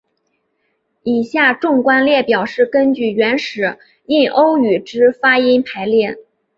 [1.03, 6.17] 以下纵观列表是根据原始印欧语之发音排列。